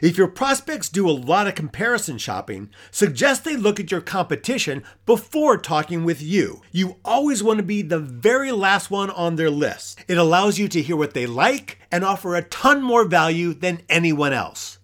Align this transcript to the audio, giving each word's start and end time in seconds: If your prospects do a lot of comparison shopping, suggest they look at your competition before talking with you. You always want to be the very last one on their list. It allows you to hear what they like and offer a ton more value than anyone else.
If 0.00 0.16
your 0.16 0.28
prospects 0.28 0.88
do 0.88 1.08
a 1.08 1.10
lot 1.10 1.46
of 1.46 1.54
comparison 1.54 2.18
shopping, 2.18 2.70
suggest 2.90 3.44
they 3.44 3.56
look 3.56 3.80
at 3.80 3.90
your 3.90 4.00
competition 4.00 4.84
before 5.06 5.58
talking 5.58 6.04
with 6.04 6.22
you. 6.22 6.62
You 6.70 6.96
always 7.04 7.42
want 7.42 7.58
to 7.58 7.64
be 7.64 7.82
the 7.82 7.98
very 7.98 8.52
last 8.52 8.90
one 8.90 9.10
on 9.10 9.36
their 9.36 9.50
list. 9.50 10.04
It 10.06 10.18
allows 10.18 10.58
you 10.58 10.68
to 10.68 10.82
hear 10.82 10.96
what 10.96 11.14
they 11.14 11.26
like 11.26 11.78
and 11.90 12.04
offer 12.04 12.36
a 12.36 12.42
ton 12.42 12.82
more 12.82 13.04
value 13.04 13.54
than 13.54 13.80
anyone 13.88 14.32
else. 14.32 14.76